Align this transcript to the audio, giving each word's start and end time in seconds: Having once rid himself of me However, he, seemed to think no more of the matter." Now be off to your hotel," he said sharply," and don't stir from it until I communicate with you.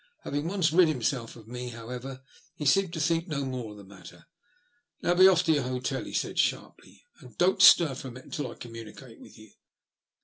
Having 0.23 0.47
once 0.47 0.73
rid 0.73 0.87
himself 0.87 1.35
of 1.35 1.47
me 1.47 1.69
However, 1.69 2.23
he, 2.55 2.65
seemed 2.65 2.91
to 2.93 2.99
think 2.99 3.27
no 3.27 3.45
more 3.45 3.69
of 3.73 3.77
the 3.77 3.83
matter." 3.83 4.25
Now 5.03 5.13
be 5.13 5.27
off 5.27 5.43
to 5.43 5.51
your 5.51 5.61
hotel," 5.61 6.03
he 6.05 6.11
said 6.13 6.39
sharply," 6.39 7.05
and 7.19 7.37
don't 7.37 7.61
stir 7.61 7.93
from 7.93 8.17
it 8.17 8.25
until 8.25 8.49
I 8.51 8.55
communicate 8.55 9.19
with 9.19 9.37
you. 9.37 9.51